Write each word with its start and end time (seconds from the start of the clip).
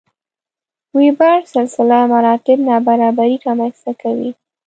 وېبر 0.97 1.37
سلسله 1.53 1.97
مراتب 2.13 2.57
نابرابري 2.69 3.35
رامنځته 3.45 3.91
کوي. 4.01 4.29